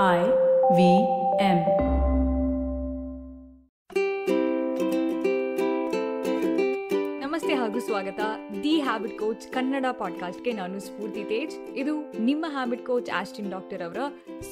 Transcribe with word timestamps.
I 0.00 0.20
V 0.74 0.82
M. 1.40 1.58
ನಮಸ್ತೆ 7.20 7.54
ಹಾಗೂ 7.54 7.80
ಸ್ವಾಗತ. 7.80 8.20
ದಿ 8.62 8.80
ಹ್ಯಾಬಿಟ್ 8.80 9.18
ಕೋಚ್ 9.18 9.52
ಕನ್ನಡ 9.52 9.86
ಪಾಡ್ಕಾಸ್ಟ್ಗೆ 9.98 10.52
ನಾನು 10.52 10.80
ಸ್ಫೂರ್ತಿ 10.80 11.24
ತೇಜ್. 11.24 11.54
ಇದು 11.54 12.12
ನಿಮ್ಮ 12.18 12.44
ಹ್ಯಾಬಿಟ್ 12.48 12.86
ಕೋಚ್ 12.86 13.10
ಆಸ್ಟಿನ್ 13.10 13.50
ಡಾಕ್ಟರ್ 13.50 13.82
ಅವರ 13.82 13.96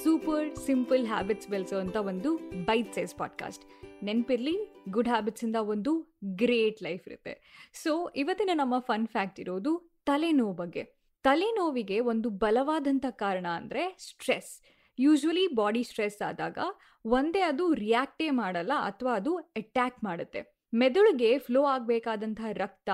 ಸೂಪರ್ 0.03 0.57
ಸಿಂಪಲ್ 0.57 1.07
ಹ್ಯಾಬಿಟ್ಸ್ 1.07 1.49
ಬೆಳೆಸುವಂತ 1.49 1.97
ಒಂದು 1.97 2.37
ಬೈಟ್ 2.65 2.95
ಸೈಜ್ 2.95 3.15
ಪಾಡ್ಕಾಸ್ಟ್ 3.15 3.65
ನೆನಪಿರ್ಲಿ 4.05 4.85
ಗುಡ್ 4.91 5.09
ಹ್ಯಾಬಿಟ್ಸ್ 5.09 5.45
ಇಂದ 5.45 5.57
ಒಂದು 5.57 6.19
ಗ್ರೇಟ್ 6.25 6.83
ಲೈಫ್ 6.83 7.09
ಇರುತ್ತೆ. 7.09 7.71
ಸೊ 7.83 8.11
ಇವತ್ತಿನ 8.17 8.51
ನಮ್ಮ 8.55 8.79
ಫನ್ 8.79 9.09
ಫ್ಯಾಕ್ಟ್ 9.09 9.41
ಇರೋದು 9.41 9.91
ತಲೆನೋವು 10.07 10.53
ಬಗ್ಗೆ. 10.53 11.01
ತಲೆನೋವಿಗೆ 11.23 12.01
ಒಂದು 12.01 12.31
ಬಲವಾದಂಥ 12.31 13.07
ಕಾರಣ 13.11 13.47
ಅಂದರೆ 13.53 13.97
ಸ್ಟ್ರೆಸ್ 13.99 14.80
ಯೂಶ್ವಲಿ 15.05 15.45
ಬಾಡಿ 15.61 15.83
ಸ್ಟ್ರೆಸ್ 15.89 16.21
ಆದಾಗ 16.29 16.59
ಒಂದೇ 17.05 17.43
ಅದು 17.51 17.65
ರಿಯಾಕ್ಟೇ 17.85 18.29
ಮಾಡಲ್ಲ 18.41 18.73
ಅಥವಾ 18.89 19.13
ಅದು 19.21 19.33
ಅಟ್ಯಾಕ್ 19.61 19.99
ಮಾಡುತ್ತೆ. 20.07 20.41
ಮೆದುಳಿಗೆ 20.73 21.31
ಫ್ಲೋ 21.47 21.61
ಆಗಬೇಕಾದಂತಹ 21.75 22.51
ರಕ್ತ 22.63 22.91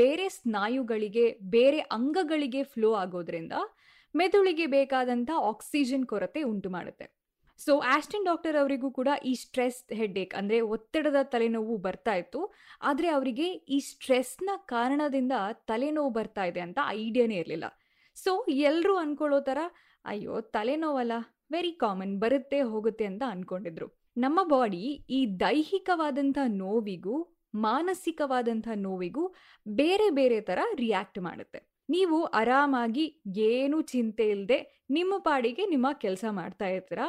ಬೇರೆ 0.00 0.26
ಸ್ನಾಯುಗಳಿಗೆ, 0.36 1.26
ಬೇರೆ 1.54 1.80
ಅಂಗಗಳಿಗೆ 1.96 2.62
ಫ್ಲೋ 2.72 2.90
ಆಗೋದ್ರಿಂದ 3.02 3.54
ಮೆದುಳಿಗೆ 4.14 4.66
ಬೇಕಾದಂಥ 4.76 5.30
ಆಕ್ಸಿಜನ್ 5.50 6.06
ಕೊರತೆ 6.12 6.40
ಉಂಟು 6.52 6.70
ಮಾಡುತ್ತೆ. 6.76 7.06
ಸೊ 7.60 7.72
ಆಸ್ಟಿನ್ 7.94 8.26
ಡಾಕ್ಟರ್ 8.28 8.56
ಅವರಿಗೂ 8.60 8.88
ಕೂಡ 8.98 9.08
ಈ 9.30 9.32
ಸ್ಟ್ರೆಸ್ 9.34 9.80
ಹೆಡ್ಡೇಕ್ 9.98 10.32
ಅಂದರೆ 10.38 10.58
ಒತ್ತಡದ 10.74 11.18
ತಲೆನೋವು 11.32 11.74
ಬರ್ತಾ 11.86 12.14
ಇತ್ತು. 12.22 12.40
ಆದರೆ 12.88 13.08
ಅವರಿಗೆ 13.16 13.46
ಈ 13.76 13.78
ಸ್ಟ್ರೆಸ್ನ 13.88 14.50
ಕಾರಣದಿಂದ 14.72 15.34
ತಲೆನೋವು 15.70 16.12
ಬರ್ತಾ 16.18 16.44
ಇದೆ 16.50 16.62
ಅಂತ 16.66 16.78
ಐಡಿಯಾನೇ 17.00 17.36
ಇರಲಿಲ್ಲ. 17.42 17.68
ಸೊ 18.16 18.32
ಎಲ್ಲರೂ 18.70 18.94
ಅನ್ಕೊಳ್ಳೋ 18.96 19.40
ಥರ, 19.50 19.58
ಅಯ್ಯೋ, 20.04 20.34
ತಲೆನೋವಲ್ಲ. 20.56 21.12
ವೆರಿ 21.50 21.72
ಕಾಮನ್ 21.72 22.14
ಬರುತ್ತೆ, 22.18 22.60
ಹೋಗುತ್ತೆ 22.62 23.04
ಅಂತ 23.04 23.22
ಅನ್ಕೊಂಡಿದ್ರು. 23.26 23.88
ನಮ್ಮ 24.16 24.40
ಬಾಡಿ 24.44 24.82
ಈ 25.10 25.20
ದೈಹಿಕವಾದಂಥ 25.40 26.38
ನೋವಿಗೂ, 26.62 27.16
ಮಾನಸಿಕವಾದಂಥ 27.66 28.68
ನೋವಿಗೂ 28.76 29.24
ಬೇರೆ 29.66 30.10
ಬೇರೆ 30.10 30.40
ಥರ 30.40 30.58
ರಿಯಾಕ್ಟ್ 30.78 31.18
ಮಾಡುತ್ತೆ. 31.18 31.60
ನೀವು 31.88 32.18
ಆರಾಮಾಗಿ 32.40 33.04
ಏನೂ 33.50 33.78
ಚಿಂತೆ 33.92 34.24
ಇಲ್ಲದೆ 34.30 34.58
ನಿಮ್ಮ 34.90 35.14
ಪಾಡಿಗೆ 35.18 35.64
ನಿಮ್ಮ 35.66 35.88
ಕೆಲಸ 36.04 36.24
ಮಾಡ್ತಾ 36.30 36.66
ಇರ್ತೀರ? 36.68 37.00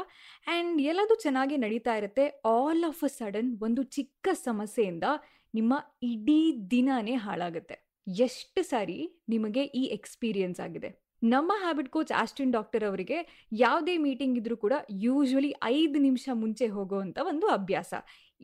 ಆ್ಯಂಡ್ 0.47 0.81
ಎಲ್ಲದೂ 0.81 1.15
ಚೆನ್ನಾಗಿ 1.15 1.57
ನಡೀತಾ 1.57 1.93
ಇರುತ್ತೆ. 1.95 2.25
ಆಲ್ 2.55 2.83
ಆಫ್ 2.83 3.03
ಅ 3.03 3.11
ಸಡನ್ 3.17 3.51
ಒಂದು 3.61 3.83
ಚಿಕ್ಕ 3.97 4.27
ಸಮಸ್ಯೆಯಿಂದ 4.47 5.07
ನಿಮ್ಮ 5.53 5.73
ಇಡೀ 6.03 6.39
ದಿನನೇ 6.71 7.15
ಹಾಳಾಗುತ್ತೆ. 7.15 7.75
ಎಷ್ಟು 8.07 8.61
ಸಾರಿ 8.63 8.97
ನಿಮಗೆ 9.29 9.63
ಈ 9.81 9.83
ಎಕ್ಸ್ಪೀರಿಯನ್ಸ್ 9.97 10.59
ಆಗಿದೆ? 10.59 10.89
ನಮ್ಮ 11.21 11.51
ಹ್ಯಾಬಿಟ್ 11.63 11.89
ಕೋಚ್ 11.95 12.13
ಆಸ್ಟಿನ್ 12.21 12.53
ಡಾಕ್ಟರ್ 12.55 12.83
ಅವರಿಗೆ 12.89 13.17
ಯಾವುದೇ 13.63 13.95
ಮೀಟಿಂಗ್ 14.05 14.37
ಇದ್ರೂ 14.41 14.55
ಕೂಡ 14.63 14.75
ಯೂಶ್ವಲಿ 15.05 15.51
ಐದು 15.77 15.97
ನಿಮಿಷ 16.07 16.25
ಮುಂಚೆ 16.43 16.67
ಹೋಗೋವಂಥ 16.75 17.17
ಒಂದು 17.31 17.47
ಅಭ್ಯಾಸ. 17.57 17.93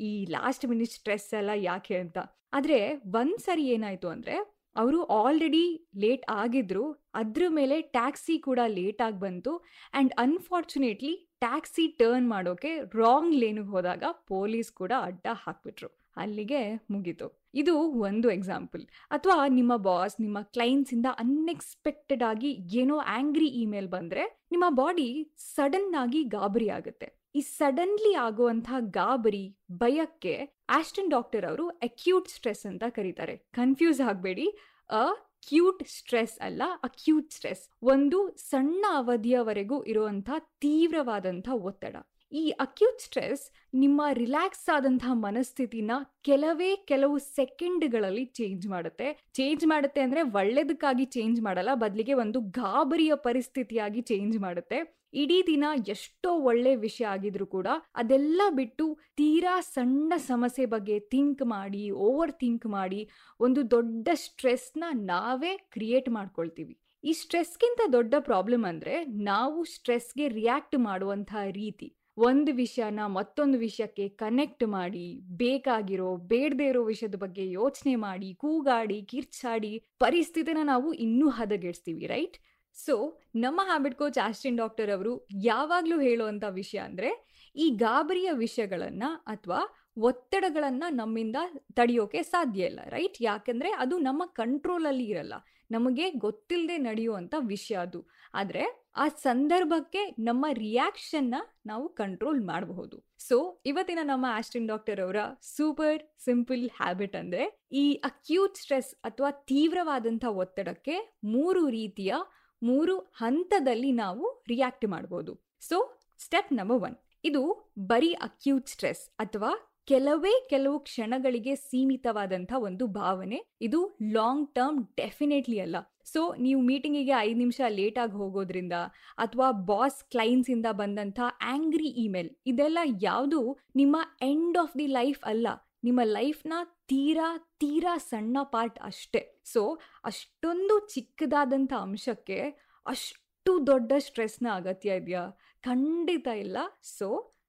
ಈ 0.07 0.11
ಲಾಸ್ಟ್ 0.35 0.65
ಮಿನಿಟ್ 0.71 0.93
ಸ್ಟ್ರೆಸ್ 0.97 1.27
ಎಲ್ಲ 1.39 1.51
ಯಾಕೆ 1.69 1.97
ಅಂತ. 2.03 2.17
ಆದರೆ 2.57 2.79
ಒಂದು 3.17 3.39
ಸರಿ 3.45 3.65
ಏನಾಯಿತು 3.75 4.09
ಅಂದರೆ 4.15 4.35
ಅವರು 4.75 4.99
ಆಲ್ರೆಡಿ 5.19 5.65
ಲೇಟ್ 6.03 6.25
ಆಗಿದ್ರು, 6.41 6.85
ಅದ್ರ 7.21 7.43
ಮೇಲೆ 7.59 7.77
ಟ್ಯಾಕ್ಸಿ 7.97 8.35
ಕೂಡ 8.47 8.59
ಲೇಟ್ 8.77 9.01
ಆಗಿ 9.05 9.19
ಬಂತು 9.25 9.53
ಆ್ಯಂಡ್ 9.93 10.13
ಅನ್ಫಾರ್ಚುನೇಟ್ಲಿ 10.25 11.13
ಟ್ಯಾಕ್ಸಿ 11.45 11.85
ಟರ್ನ್ 12.01 12.27
ಮಾಡೋಕೆ 12.33 12.71
ರಾಂಗ್ 13.01 13.33
ಲೇನಿಗೆ 13.41 13.71
ಹೋದಾಗ 13.73 14.03
ಪೊಲೀಸ್ 14.33 14.71
ಕೂಡ 14.81 14.91
ಅಡ್ಡ 15.09 15.27
ಹಾಕ್ಬಿಟ್ರು. 15.45 15.89
ಅಲ್ಲಿಗೆ 16.23 16.61
ಮುಗೀತು. 16.91 17.27
ಇದು 17.53 17.73
ಒಂದು 18.09 18.27
ಎಕ್ಸಾಂಪಲ್ 18.29 18.83
ಅಥವಾ 19.11 19.37
ನಿಮ್ಮ 19.57 19.73
ಬಾಸ್ 19.87 20.15
ನಿಮ್ಮ 20.21 20.37
ಕ್ಲೈಂಟ್ಸಿಂದ 20.55 21.07
ಅನ್ಎಕ್ಸ್ಪೆಕ್ಟೆಡ್ 21.19 22.23
ಆಗಿ 22.23 22.51
ಏನೋ 22.81 22.97
ಆಂಗ್ರಿ 23.17 23.49
ಇಮೇಲ್ 23.61 23.87
ಬಂದರೆ 23.87 24.25
ನಿಮ್ಮ 24.51 24.65
ಬಾಡಿ 24.81 25.07
ಸಡನ್ 25.53 25.93
ಆಗಿ 26.03 26.23
ಗಾಬರಿ 26.35 26.69
ಆಗುತ್ತೆ. 26.69 27.07
ಈ 27.35 27.41
ಸಡನ್ಲಿ 27.57 28.13
ಆಗುವಂತಹ 28.27 28.77
ಗಾಬರಿ, 28.79 29.45
ಭಯಕ್ಕೆ 29.71 30.35
ಆಸ್ಟನ್ 30.69 31.09
ಡಾಕ್ಟರ್ 31.09 31.45
ಅವರು 31.45 31.65
ಅಕ್ಯೂಟ್ 31.87 32.29
ಸ್ಟ್ರೆಸ್ 32.35 32.65
ಅಂತ 32.65 32.83
ಕರೀತಾರೆ. 32.97 33.35
ಕನ್ಫ್ಯೂಸ್ 33.53 34.01
ಆಗಬೇಡಿ. 34.09 34.47
ಅ 34.89 35.05
ಕ್ಯೂಟ್ 35.49 35.83
ಸ್ಟ್ರೆಸ್ 35.87 36.37
ಅಲ್ಲ 36.39 36.63
ಅಕ್ಯೂಟ್ 36.83 37.33
ಸ್ಟ್ರೆಸ್ 37.33 37.63
ಒಂದು 37.83 38.19
ಸಣ್ಣ 38.49 38.85
ಅವಧಿಯವರೆಗೂ 38.91 39.77
ಇರುವಂತಹ 39.83 40.39
ತೀವ್ರವಾದಂಥ 40.59 41.49
ಒತ್ತಡ. 41.69 41.95
ಈ 42.31 42.43
ಅಕ್ಯೂಟ್ 42.59 43.01
ಸ್ಟ್ರೆಸ್ 43.01 43.43
ನಿಮ್ಮ 43.73 44.01
ರಿಲ್ಯಾಕ್ಸ್ 44.13 44.65
ಆದಂತಹ 44.69 45.13
ಮನಸ್ಥಿತಿನ 45.25 45.91
ಕೆಲವೇ 46.21 46.69
ಕೆಲವು 46.91 47.17
ಸೆಕೆಂಡ್ಗಳಲ್ಲಿ 47.37 48.25
ಚೇಂಜ್ 48.39 48.67
ಮಾಡುತ್ತೆ. 48.67 49.07
ಚೇಂಜ್ 49.33 49.63
ಮಾಡುತ್ತೆ 49.67 50.01
ಅಂದ್ರೆ 50.01 50.21
ಒಳ್ಳೇದಕ್ಕಾಗಿ 50.39 51.05
ಚೇಂಜ್ 51.05 51.41
ಮಾಡಲ್ಲ, 51.41 51.73
ಬದಲಿಗೆ 51.75 52.13
ಒಂದು 52.23 52.41
ಗಾಬರಿಯ 52.59 53.13
ಪರಿಸ್ಥಿತಿಯಾಗಿ 53.27 54.01
ಚೇಂಜ್ 54.01 54.39
ಮಾಡುತ್ತೆ. 54.39 54.79
ಇಡೀ 55.13 55.37
ದಿನ 55.47 55.65
ಎಷ್ಟೋ 55.87 56.31
ಒಳ್ಳೆ 56.49 56.75
ವಿಷಯ 56.75 57.05
ಆಗಿದ್ರು 57.05 57.45
ಕೂಡ 57.45 57.67
ಅದೆಲ್ಲ 57.95 58.41
ಬಿಟ್ಟು 58.49 58.85
ತೀರಾ 59.17 59.55
ಸಣ್ಣ 59.61 60.13
ಸಮಸ್ಯೆ 60.31 60.65
ಬಗ್ಗೆ 60.65 60.99
ಥಿಂಕ್ 61.13 61.43
ಮಾಡಿ 61.45 61.91
ಓವರ್ 61.91 62.31
ಥಿಂಕ್ 62.31 62.67
ಮಾಡಿ, 62.77 63.01
ಒಂದು 63.39 63.63
ದೊಡ್ಡ 63.75 64.07
ಸ್ಟ್ರೆಸ್ನ 64.13 64.83
ನಾವೇ 64.91 65.53
ಕ್ರಿಯೇಟ್ 65.57 66.09
ಮಾಡ್ಕೊಳ್ತೀವಿ. 66.09 66.75
ಈ 67.03 67.13
ಸ್ಟ್ರೆಸ್ಗಿಂತ 67.13 67.81
ದೊಡ್ಡ 67.91 68.15
ಪ್ರಾಬ್ಲಮ್ 68.19 68.65
ಅಂದ್ರೆ 68.65 69.05
ನಾವು 69.05 69.59
ಸ್ಟ್ರೆಸ್ಗೆ 69.65 70.27
ರಿಯಾಕ್ಟ್ 70.27 70.77
ಮಾಡುವಂಥ 70.79 71.33
ರೀತಿ. 71.51 71.89
ಒಂದು 72.17 72.53
ವಿಷಯನ 72.53 72.99
ಮತ್ತೊಂದು 73.05 73.57
ವಿಷಯಕ್ಕೆ 73.57 74.09
ಕನೆಕ್ಟ್ 74.09 74.67
ಮಾಡಿ, 74.67 75.21
ಬೇಕಾಗಿರೋ, 75.37 76.15
ಬೇಡದೇ 76.15 76.67
ಇರೋ 76.67 76.83
ವಿಷಯದ 76.83 77.15
ಬಗ್ಗೆ 77.15 77.51
ಯೋಚನೆ 77.51 77.95
ಮಾಡಿ, 77.95 78.33
ಕೂಗಾಡಿ, 78.33 79.01
ಕಿರ್ಚಾಡಿ 79.01 79.83
ಪರಿಸ್ಥಿತಿನ 79.99 80.57
ನಾವು 80.63 80.93
ಇನ್ನೂ 80.93 81.29
ಹದಗೆಡಿಸ್ತೀವಿ 81.29 82.05
ರೈಟ್ 82.05 82.37
ಸೊ 82.75 82.95
ನಮ್ಮ 83.35 83.61
ಹ್ಯಾಬಿಟ್ 83.65 83.95
ಕೋಚ್ 83.95 84.17
ಆಸ್ಟಿನ್ 84.17 84.57
ಡಾಕ್ಟರ್ 84.57 84.89
ಅವರು 84.89 85.13
ಯಾವಾಗಲೂ 85.43 85.99
ಹೇಳುವಂಥ 85.99 86.43
ವಿಷಯ 86.51 86.79
ಅಂದರೆ, 86.79 87.09
ಈ 87.55 87.69
ಗಾಬರಿಯ 87.69 88.29
ವಿಷಯಗಳನ್ನು 88.31 89.09
ಅಥವಾ 89.25 89.59
ಒತ್ತಡಗಳನ್ನ 89.97 90.83
ನಮ್ಮಿಂದ 90.89 91.35
ತಡೆಯೋಕೆ 91.73 92.23
ಸಾಧ್ಯ 92.23 92.65
ಇಲ್ಲ 92.65 92.79
ರೈಟ್ 92.89 93.17
ಯಾಕಂದ್ರೆ 93.21 93.69
ಅದು 93.71 93.97
ನಮ್ಮ 93.97 94.23
ಕಂಟ್ರೋಲಲ್ಲಿ 94.33 95.03
ಇರಲ್ಲ. 95.03 95.33
ನಮಗೆ 95.71 96.09
ಗೊತ್ತಿಲ್ಲದೆ 96.09 96.77
ನಡೆಯುವಂಥ 96.77 97.35
ವಿಷಯ 97.45 97.75
ಅದು. 97.75 97.99
ಆದರೆ 98.33 98.86
ಆ 98.97 99.07
ಸಂದರ್ಭಕ್ಕೆ 99.07 100.15
ನಮ್ಮ 100.19 100.45
ರಿಯಾಕ್ಷನ್ನ 100.53 101.35
ನಾವು 101.65 101.89
ಕಂಟ್ರೋಲ್ 101.89 102.41
ಮಾಡಬಹುದು. 102.41 102.97
ಸೊ 103.19 103.61
ಇವತ್ತಿನ 103.65 103.99
ನಮ್ಮ 104.03 104.25
ಆಸ್ಟಿನ್ 104.29 104.67
ಡಾಕ್ಟರ್ 104.67 104.99
ಅವರ 104.99 105.15
ಸೂಪರ್ 105.41 105.99
ಸಿಂಪಲ್ 106.25 106.69
ಹ್ಯಾಬಿಟ್ 106.69 107.15
ಅಂದ್ರೆ 107.15 107.43
ಈ 107.71 107.93
ಅಕ್ಯೂಟ್ 107.93 108.57
ಸ್ಟ್ರೆಸ್ 108.57 108.95
ಅಥವಾ 109.03 109.31
ತೀವ್ರವಾದಂಥ 109.31 110.25
ಒತ್ತಡಕ್ಕೆ 110.25 110.95
ಮೂರು 111.23 111.69
ರೀತಿಯ 111.69 112.13
ಮೂರು 112.61 112.97
ಹಂತದಲ್ಲಿ 112.99 113.91
ನಾವು 113.91 114.43
ರಿಯಾಕ್ಟ್ 114.47 114.87
ಮಾಡಬಹುದು. 114.87 115.33
ಸೊ 115.61 115.77
ಸ್ಟೆಪ್ 116.19 116.53
ನಂಬರ್ 116.53 116.81
ಒನ್ 116.81 116.97
ಇದು 117.25 117.41
ಬರೀ 117.79 118.11
ಅಕ್ಯೂಟ್ 118.11 118.67
ಸ್ಟ್ರೆಸ್ 118.67 119.03
ಅಥವಾ 119.19 119.51
ಕೆಲವೇ 119.85 120.47
ಕೆಲವು 120.49 120.79
ಕ್ಷಣಗಳಿಗೆ 120.79 121.55
ಸೀಮಿತವಾದಂಥ 121.55 122.53
ಒಂದು 122.57 122.87
ಭಾವನೆ. 122.87 123.39
ಇದು 123.61 123.97
ಲಾಂಗ್ 124.13 124.49
ಟರ್ಮ್ 124.55 124.79
ಡೆಫಿನೆಟ್ಲಿ 124.95 125.59
ಅಲ್ಲ. 125.59 125.75
ಸೊ 126.13 126.21
ನೀವು 126.35 126.61
ಮೀಟಿಂಗಿಗೆ 126.61 127.13
ಐದು 127.19 127.37
ನಿಮಿಷ 127.37 127.61
ಲೇಟಾಗಿ 127.69 128.11
ಹೋಗೋದ್ರಿಂದ 128.11 128.75
ಅಥವಾ 129.17 129.51
ಬಾಸ್ 129.51 130.03
ಕ್ಲೈಂಟ್ಸಿಂದ 130.03 130.65
ಬಂದಂಥ 130.71 131.19
ಆ್ಯಂಗ್ರಿ 131.41 131.87
ಇಮೇಲ್ 131.87 132.29
ಇದೆಲ್ಲ 132.47 132.77
ಯಾವುದು 133.01 133.41
ನಿಮ್ಮ 133.75 133.97
ಎಂಡ್ 134.21 134.57
ಆಫ್ 134.57 134.75
ದಿ 134.79 134.87
ಲೈಫ್ 134.87 135.21
ಅಲ್ಲ. 135.23 135.47
ನಿಮ್ಮ 135.83 136.01
ಲೈಫ್ನ 136.03 136.53
ತೀರಾ 136.87 137.29
ತೀರಾ 137.59 137.97
ಸಣ್ಣ 137.97 138.37
ಪಾರ್ಟ್ 138.43 138.79
ಅಷ್ಟೇ. 138.79 139.21
ಸೊ 139.45 139.61
ಅಷ್ಟೊಂದು 140.03 140.75
ಚಿಕ್ಕದಾದಂಥ 140.93 141.73
ಅಂಶಕ್ಕೆ 141.73 142.39
ಅಷ್ಟು 142.85 143.67
ದೊಡ್ಡ 143.67 143.91
ಸ್ಟ್ರೆಸ್ನ 143.97 144.47
ಅಗತ್ಯ 144.55 144.95
ಇದೆಯಾ? 144.95 145.25
ಖಂಡಿತ 145.63 146.27
ಇಲ್ಲ. 146.43 146.57
ಸೊ 146.97 147.07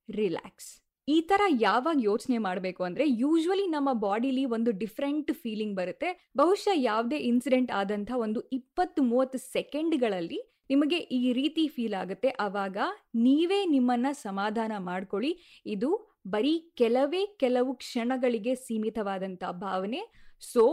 ರಿಲ್ಯಾಕ್ಸ್ 0.08 0.70
ಈ 1.08 1.18
ಥರ 1.30 1.42
ಯಾವಾಗ 1.60 1.98
ಯೋಚನೆ 2.10 2.38
ಮಾಡಬೇಕು 2.46 2.82
ಅಂದ್ರೆ 2.84 3.04
ಯೂಶ್ವಲಿ 3.22 3.66
ನಮ್ಮ 3.66 3.90
ಬಾಡಿಲಿ 4.04 4.44
ಒಂದು 4.56 4.70
ಡಿಫ್ರೆಂಟ್ 4.82 5.30
ಫೀಲಿಂಗ್ 5.42 5.76
ಬರುತ್ತೆ. 5.80 6.08
ಬಹುಶಃ 6.36 6.74
ಯಾವುದೇ 6.90 7.18
ಇನ್ಸಿಡೆಂಟ್ 7.30 7.72
ಆದಂಥ 7.80 8.10
ಒಂದು 8.24 8.40
ಇಪ್ಪತ್ತು 8.58 9.02
ಮೂವತ್ತು 9.02 9.38
ಸೆಕೆಂಡ್ಗಳಲ್ಲಿ 9.54 10.40
ನಿಮಗೆ 10.70 10.98
ಈ 11.18 11.32
ರೀತಿ 11.32 11.64
ಫೀಲ್ 11.68 11.96
ಆಗುತ್ತೆ. 12.02 12.30
ಆವಾಗ 12.46 12.78
ನೀವೇ 13.26 13.60
ನಿಮ್ಮನ್ನ 13.74 14.08
ಸಮಾಧಾನ 14.26 14.72
ಮಾಡ್ಕೊಳ್ಳಿ. 14.90 15.32
ಇದು 15.66 15.90
ಬರೀ 16.34 16.54
ಕೆಲವೇ 16.80 17.22
ಕೆಲವು 17.42 17.72
ಕ್ಷಣಗಳಿಗೆ 17.82 18.54
ಸೀಮಿತವಾದಂಥ 18.66 19.44
ಭಾವನೆ. 19.66 20.02
So 20.52 20.64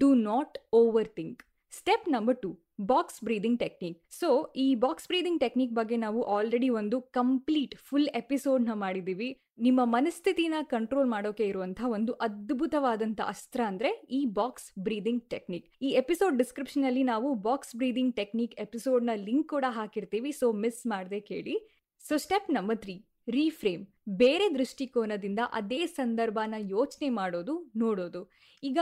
do 0.00 0.10
not 0.30 0.56
overthink 1.18 1.42
step 1.72 2.08
number 2.08 2.38
two 2.42 2.50
box 2.80 3.24
breathing 3.24 3.58
technique 3.60 4.04
so 4.10 4.52
ಈ 4.56 4.74
ಬಾಕ್ಸ್ 4.74 5.06
ಬ್ರೀದಿಂಗ್ 5.06 5.40
ಟೆಕ್ನಿಕ್ 5.40 5.74
ಬಗ್ಗೆ 5.74 5.96
ನಾವು 5.96 6.22
ಆಲ್ರೆಡಿ 6.22 6.68
ಒಂದು 6.68 7.00
ಕಂಪ್ಲೀಟ್ 7.00 7.76
ಫುಲ್ 7.76 8.06
ಎಪಿಸೋಡ್ನ 8.06 8.72
ಮಾಡಿದ್ದೀವಿ. 8.72 9.40
ನಿಮ್ಮ 9.58 9.80
ಮನಸ್ಥಿತಿನ 9.84 10.54
ಕಂಟ್ರೋಲ್ 10.62 11.08
ಮಾಡೋಕೆ 11.08 11.46
ಇರುವಂತಹ 11.46 11.88
ಒಂದು 11.88 12.12
ಅದ್ಭುತವಾದಂಥ 12.12 13.20
ಅಸ್ತ್ರ 13.26 13.60
ಅಂದ್ರೆ 13.66 14.06
ಈ 14.10 14.26
ಬಾಕ್ಸ್ 14.26 14.72
ಬ್ರೀದಿಂಗ್ 14.78 15.24
ಟೆಕ್ನಿಕ್ 15.30 15.66
ಈ 15.82 15.88
ಎಪಿಸೋಡ್ 15.88 16.38
ಡಿಸ್ಕ್ರಿಪ್ಷನ್ 16.38 16.84
ಅಲ್ಲಿ 16.84 17.02
ನಾವು 17.02 17.34
ಬಾಕ್ಸ್ 17.34 17.76
ಬ್ರೀದಿಂಗ್ 17.76 18.16
ಟೆಕ್ನಿಕ್ 18.16 18.54
ಎಪಿಸೋಡ್ನ 18.54 19.10
ಲಿಂಕ್ 19.14 19.48
ಕೂಡ 19.48 19.64
ಹಾಕಿರ್ತೀವಿ. 19.68 20.32
ಸೊ 20.32 20.52
ಮಿಸ್ 20.52 20.86
ಮಾಡದೆ 20.86 21.20
ಕೇಳಿ. 21.20 21.86
So 22.08 22.16
step 22.16 22.50
number 22.50 22.78
three 22.78 23.07
reframe 23.36 23.82
ಬೇರೆ 24.20 24.46
ದೃಷ್ಟಿಕೋನದಿಂದ 24.58 25.40
ಅದೇ 25.52 25.80
ಸಂದರ್ಭನ 25.86 26.54
ಯೋಚನೆ 26.74 27.08
ಮಾಡೋದು, 27.08 27.54
ನೋಡೋದು. 27.76 28.22
ಈಗ 28.62 28.78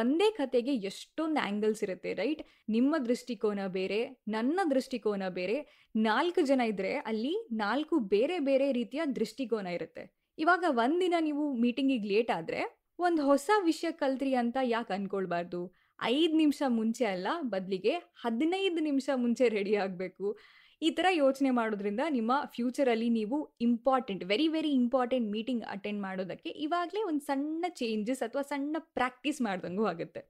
ಒಂದೇ 0.00 0.28
ಕತೆಗೆ 0.30 0.74
ಎಷ್ಟೊಂದು 0.90 1.40
ಆ್ಯಂಗಲ್ಸ್ 1.40 1.82
ಇರುತ್ತೆ 1.86 2.12
ರೈಟ್ 2.20 2.42
ನಿಮ್ಮ 2.68 2.94
ದೃಷ್ಟಿಕೋನ 3.08 3.60
ಬೇರೆ, 3.78 4.00
ನನ್ನ 4.28 4.60
ದೃಷ್ಟಿಕೋನ 4.70 5.24
ಬೇರೆ, 5.38 5.56
ನಾಲ್ಕು 5.94 6.42
ಜನ 6.50 6.60
ಇದ್ರೆ 6.72 6.92
ಅಲ್ಲಿ 7.10 7.34
ನಾಲ್ಕು 7.64 7.98
ಬೇರೆ 8.14 8.38
ಬೇರೆ 8.48 8.68
ರೀತಿಯ 8.72 9.02
ದೃಷ್ಟಿಕೋನ 9.18 9.66
ಇರುತ್ತೆ. 9.78 10.04
ಇವಾಗ 10.38 10.64
ಒಂದಿನ 10.84 11.14
ನೀವು 11.20 11.44
ಮೀಟಿಂಗಿಗೆ 11.64 12.08
ಲೇಟ್ 12.12 12.32
ಆದರೆ 12.38 12.62
ಒಂದು 12.98 13.22
ಹೊಸ 13.22 13.50
ವಿಷಯ 13.64 13.90
ಕಲ್ತ್ರಿ 14.02 14.32
ಅಂತ 14.34 14.56
ಯಾಕೆ 14.74 14.92
ಅನ್ಕೊಳ್ಬಾರ್ದು? 14.92 15.60
ಐದು 16.02 16.34
ನಿಮಿಷ 16.36 16.62
ಮುಂಚೆ 16.78 17.04
ಅಲ್ಲ, 17.04 17.28
ಬದಲಿಗೆ 17.54 17.94
ಹದಿನೈದು 18.22 18.80
ನಿಮಿಷ 18.88 19.08
ಮುಂಚೆ 19.16 19.46
ರೆಡಿ 19.48 19.74
ಆಗಬೇಕು. 19.84 20.26
ಈ 20.82 20.90
ಥರ 20.98 21.06
ಯೋಚನೆ 21.22 21.50
ಮಾಡೋದ್ರಿಂದ 21.50 22.02
ನಿಮ್ಮ 22.16 22.32
ಫ್ಯೂಚರಲ್ಲಿ 22.54 23.08
ನೀವು 23.16 23.38
important 23.66 24.22
very 24.30 24.46
very 24.54 24.70
important 24.80 25.28
meeting 25.34 25.64
attend 25.74 26.00
ಮಾಡೋದಕ್ಕೆ 26.06 26.50
ಇವಾಗಲೇ 26.66 27.00
ಒಂದು 27.08 27.22
ಸಣ್ಣ 27.26 27.64
ಚೇಂಜಸ್ 27.80 28.22
ಅಥವಾ 28.26 28.42
ಸಣ್ಣ 28.42 28.76
ಪ್ರಾಕ್ಟೀಸ್ 28.98 29.40
ಮಾಡ್ದಂಗೂ 29.46 29.84
ಆಗುತ್ತೆ. 29.86 30.22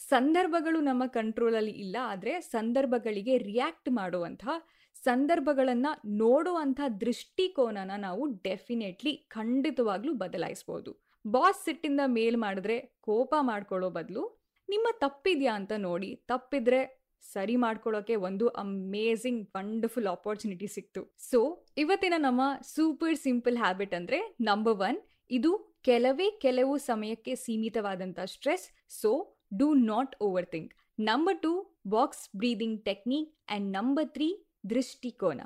ಸಂದರ್ಭಗಳು 0.00 0.78
ನಮ್ಮ 0.80 1.02
ಕಂಟ್ರೋಲಲ್ಲಿ 1.16 1.74
ಇಲ್ಲ 1.84 1.96
ಆದರೆ 2.12 2.32
ಸಂದರ್ಭಗಳಿಗೆ 2.54 3.34
ರಿಯಾಕ್ಟ್ 3.50 3.90
ಮಾಡುವಂತಹ, 3.98 4.54
ಸಂದರ್ಭಗಳನ್ನು 5.02 5.92
ನೋಡುವಂಥ 6.22 6.80
ದೃಷ್ಟಿಕೋನನ 7.04 7.92
ನಾವು 8.06 8.22
ಡೆಫಿನೆಟ್ಲಿ 8.44 9.12
ಖಂಡಿತವಾಗ್ಲೂ 9.36 10.14
ಬದಲಾಯಿಸ್ಬೋದು. 10.22 10.92
ಬಾಸ್ 11.24 11.64
ಸಿಟ್ಟಿಂದ 11.64 12.02
ಮೇಲ್ 12.16 12.36
ಮಾಡಿದ್ರೆ 12.36 12.76
ಕೋಪ 13.00 13.34
ಮಾಡ್ಕೊಳ್ಳೋ 13.50 13.90
ಬದಲು 13.90 14.24
ನಿಮ್ಮ 14.68 14.86
ತಪ್ಪಿದ್ಯಾ 15.04 15.52
ಅಂತ 15.60 15.72
ನೋಡಿ, 15.88 16.10
ತಪ್ಪಿದ್ರೆ 16.28 16.80
ಸರಿ 17.32 17.56
ಮಾಡ್ಕೊಳ್ಳೋಕೆ 17.56 18.16
ಒಂದು 18.28 18.46
ಅಮೇಝಿಂಗ್ 18.62 19.42
ವಂಡರ್ಫುಲ್ 19.56 20.06
ಆಪರ್ಚುನಿಟಿ 20.06 20.68
ಸಿಕ್ತು. 20.76 21.02
ಸೊ 21.30 21.40
ಇವತ್ತಿನ 21.78 22.14
ನಮ್ಮ 22.18 22.42
ಸೂಪರ್ 22.74 23.16
ಸಿಂಪಲ್ 23.16 23.56
ಹ್ಯಾಬಿಟ್ 23.56 23.94
ಅಂದ್ರೆ 23.94 24.20
ನಂಬರ್ 24.40 24.78
ಒನ್ 24.88 24.98
ಇದು 25.30 25.52
ಕೆಲವೇ 25.82 26.28
ಕೆಲವು 26.40 26.74
ಸಮಯಕ್ಕೆ 26.90 27.32
ಸೀಮಿತವಾದಂಥ 27.36 28.18
stress 28.34 28.66
so 29.00 29.10
do 29.56 29.68
not 29.90 30.14
overthink 30.46 30.72
number 31.00 31.38
two 31.42 31.52
box 31.88 32.24
breathing 32.36 32.78
technique 32.84 33.30
and 33.48 33.68
number 33.72 34.08
three 34.08 34.28
ದೃಷ್ಟಿಕೋನ 34.70 35.40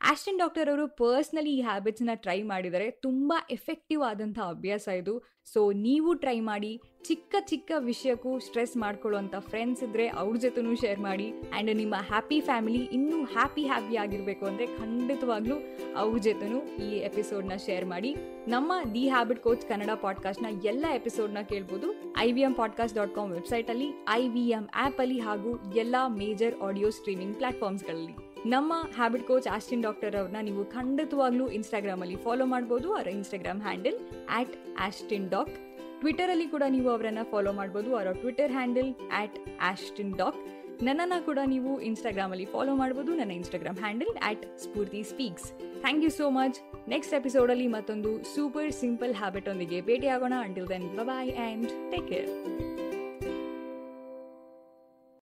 ಆಸ್ಟನ್ 0.00 0.38
ಡಾಕ್ಟರ್ 0.38 0.68
ಅವರು 0.68 0.88
ಪರ್ಸ್ನಲಿ 0.88 1.56
ಈ 1.56 1.60
ಹ್ಯಾಬಿಟ್ಸ್ನ 1.60 2.10
ಟ್ರೈ 2.14 2.42
ಮಾಡಿದರೆ 2.42 2.90
ತುಂಬ 2.90 3.32
ಎಫೆಕ್ಟಿವ್ 3.50 4.02
ಆದಂಥ 4.02 4.38
ಅಭ್ಯಾಸ 4.38 4.88
ಇದು. 4.88 5.34
ಸೊ 5.52 5.72
ನೀವು 5.72 6.14
ಟ್ರೈ 6.14 6.40
ಮಾಡಿ, 6.40 6.80
ಚಿಕ್ಕ 7.02 7.34
ಚಿಕ್ಕ 7.40 7.72
ವಿಷಯಕ್ಕೂ 7.78 8.38
ಸ್ಟ್ರೆಸ್ 8.38 8.76
ಮಾಡ್ಕೊಳ್ಳುವಂಥ 8.76 9.34
ಫ್ರೆಂಡ್ಸ್ 9.38 9.82
ಇದ್ದರೆ 9.82 10.08
ಅವ್ರ 10.08 10.36
ಜೊತೆನೂ 10.36 10.74
ಶೇರ್ 10.74 11.00
ಮಾಡಿ 11.00 11.30
ಆ್ಯಂಡ್ 11.30 11.76
ನಿಮ್ಮ 11.76 11.94
ಹ್ಯಾಪಿ 12.08 12.40
ಫ್ಯಾಮಿಲಿ 12.40 12.84
ಇನ್ನೂ 12.84 13.24
ಹ್ಯಾಪಿ 13.24 13.62
ಹ್ಯಾಪಿ 13.62 13.96
ಆಗಿರಬೇಕು 13.96 14.46
ಅಂದರೆ 14.46 14.66
ಖಂಡಿತವಾಗ್ಲೂ 14.66 15.54
ಅವ್ರ 15.96 16.18
ಜೊತೆನೂ 16.18 16.60
ಈ 16.76 16.96
ಎಪಿಸೋಡ್ನ 16.98 17.56
ಶೇರ್ 17.66 17.84
ಮಾಡಿ. 17.84 18.14
ನಮ್ಮ 18.48 18.72
ದಿ 18.94 19.08
ಹ್ಯಾಬಿಟ್ 19.08 19.42
ಕೋಚ್ 19.42 19.68
ಕನ್ನಡ 19.68 19.90
ಪಾಡ್ಕಾಸ್ಟ್ನ 20.00 20.46
ಎಲ್ಲ 20.64 20.84
ಎಪಿಸೋಡ್ನ 20.94 21.38
ಕೇಳ್ಬೋದು. 21.48 21.88
I 22.18 22.32
V 22.32 22.40
M 22.40 22.54
podcast 22.54 22.96
dot 22.96 23.14
com 23.14 23.32
ವೆಬ್ಸೈಟಲ್ಲಿ 23.32 23.90
ಐ 24.10 24.28
ವಿ 24.28 24.48
ಎಂ 24.48 24.68
ಆ್ಯಪಲ್ಲಿ 24.74 25.18
ಹಾಗೂ 25.18 25.72
ಎಲ್ಲ 25.76 25.96
ಮೇಜರ್ 26.08 26.60
ಆಡಿಯೋ 26.60 26.90
ಸ್ಟ್ರೀಮಿಂಗ್ 26.90 27.36
ಪ್ಲಾಟ್ಫಾರ್ಮ್ಸ್ಗಳಲ್ಲಿ 27.36 28.23
ನಮ್ಮ 28.52 28.72
ಹ್ಯಾಬಿಟ್ 28.96 29.26
ಕೋಚ್ 29.26 29.46
ಆಸ್ಟಿನ್ 29.48 29.82
ಡಾಕ್ಟರ್ 29.82 30.16
ಅವ್ರನ್ನ 30.16 30.40
ನೀವು 30.42 30.64
ಖಂಡಿತವಾಗ್ಲೂ 30.64 31.48
ಇನ್ಸ್ಟಾಗ್ರಾಮಲ್ಲಿ 31.48 32.16
ಫಾಲೋ 32.16 32.44
ಮಾಡ್ಬೋದು. 32.44 32.92
ಅವರ 32.94 33.06
Instagram 33.06 33.60
handle 33.60 33.96
at 34.30 34.54
Austin 34.78 35.28
doc 35.30 35.54
ಟ್ವಿಟರಲ್ಲಿ 36.00 36.46
ಕೂಡ 36.46 36.62
ನೀವು 36.68 36.90
ಅವರನ್ನು 36.90 37.30
ಫಾಲೋ 37.30 37.52
ಮಾಡ್ಬೋದು. 37.52 37.96
ಅವರ 37.96 38.12
Twitter 38.12 38.52
handle 38.52 38.94
at 39.12 39.38
Austin 39.60 40.12
doc 40.18 40.38
ನನ್ನನ್ನು 40.82 41.26
ಕೂಡ 41.26 41.38
ನೀವು 41.46 41.80
ಇನ್ಸ್ಟಾಗ್ರಾಮಲ್ಲಿ 41.80 42.44
ಫಾಲೋ 42.44 42.74
ಮಾಡ್ಬೋದು. 42.74 43.14
ನನ್ನ 43.14 43.30
Instagram 43.30 43.76
handle 43.76 44.14
at 44.28 44.58
Spoorthi 44.58 45.02
speaks 45.02 45.48
thank 45.80 46.04
you 46.04 46.10
so 46.10 46.30
much 46.30 46.88
next 46.88 47.14
ಎಪಿಸೋಡಲ್ಲಿ 47.14 47.66
ಮತ್ತೊಂದು 47.66 48.24
ಸೂಪರ್ 48.34 48.72
ಸಿಂಪಲ್ 48.72 49.14
ಹ್ಯಾಬಿಟ್ 49.14 49.48
ಒಂದಿಗೆ 49.48 49.80
ಭೇಟಿಯಾಗೋಣ. 49.80 50.34
Until 50.42 50.68
then 50.68 50.88
bye 51.12 51.32
and 51.36 51.68
take 51.92 52.08
care 52.08 52.30